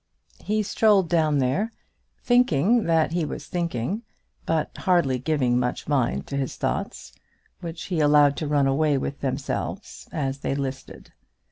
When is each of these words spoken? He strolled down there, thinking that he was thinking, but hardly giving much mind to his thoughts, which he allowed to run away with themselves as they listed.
He 0.39 0.63
strolled 0.63 1.09
down 1.09 1.37
there, 1.37 1.71
thinking 2.23 2.85
that 2.85 3.11
he 3.11 3.23
was 3.23 3.45
thinking, 3.45 4.01
but 4.47 4.75
hardly 4.77 5.19
giving 5.19 5.59
much 5.59 5.87
mind 5.87 6.25
to 6.25 6.37
his 6.37 6.55
thoughts, 6.55 7.13
which 7.59 7.83
he 7.83 7.99
allowed 7.99 8.35
to 8.37 8.47
run 8.47 8.65
away 8.65 8.97
with 8.97 9.21
themselves 9.21 10.09
as 10.11 10.39
they 10.39 10.55
listed. 10.55 11.13